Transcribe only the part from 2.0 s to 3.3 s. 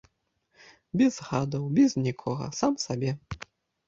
нікога, сам сабе.